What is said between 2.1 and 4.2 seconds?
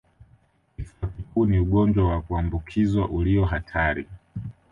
kuambukizwa ulio hatari